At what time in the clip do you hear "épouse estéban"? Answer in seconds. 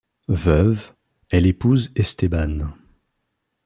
1.45-2.71